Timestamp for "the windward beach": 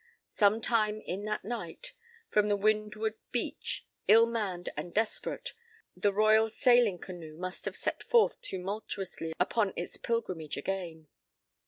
2.47-3.85